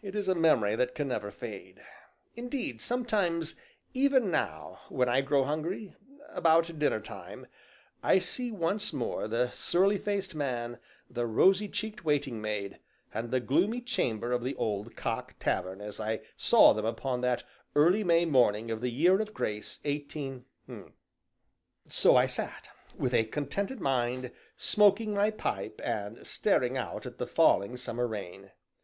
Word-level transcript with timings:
It 0.00 0.14
is 0.14 0.28
a 0.28 0.34
memory 0.36 0.76
that 0.76 0.94
can 0.94 1.08
never 1.08 1.32
fade. 1.32 1.82
Indeed, 2.36 2.80
sometimes 2.80 3.56
(even 3.94 4.30
now), 4.30 4.78
when 4.90 5.08
I 5.08 5.22
grow 5.22 5.42
hungry, 5.42 5.92
(about 6.28 6.78
dinner 6.78 7.00
time) 7.00 7.48
I 8.00 8.20
see 8.20 8.52
once 8.52 8.92
more 8.92 9.26
the 9.26 9.50
surly 9.50 9.98
faced 9.98 10.36
man, 10.36 10.78
the 11.10 11.26
rosy 11.26 11.66
cheeked 11.66 12.04
waiting 12.04 12.40
maid, 12.40 12.78
and 13.12 13.32
the 13.32 13.40
gloomy 13.40 13.80
chamber 13.80 14.30
of 14.30 14.44
the 14.44 14.54
"Old 14.54 14.94
Cock" 14.94 15.34
tavern 15.40 15.80
as 15.80 15.98
I 15.98 16.20
saw 16.36 16.72
them 16.72 16.86
upon 16.86 17.20
that 17.22 17.42
early 17.74 18.04
May 18.04 18.24
morning 18.24 18.70
of 18.70 18.80
the 18.80 18.92
year 18.92 19.20
of 19.20 19.34
grace 19.34 19.80
18. 19.82 20.44
So 21.88 22.14
I 22.14 22.28
sat, 22.28 22.68
with 22.96 23.12
a 23.12 23.24
contented 23.24 23.80
mind, 23.80 24.30
smoking 24.56 25.12
my 25.12 25.32
pipe, 25.32 25.80
and 25.82 26.24
staring 26.24 26.76
out 26.76 27.04
at 27.04 27.18
the 27.18 27.26
falling 27.26 27.76
summer 27.76 28.06
rain. 28.06 28.52